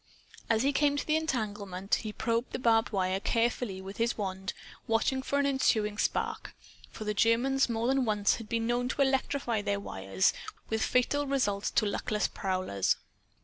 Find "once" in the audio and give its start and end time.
8.03-8.37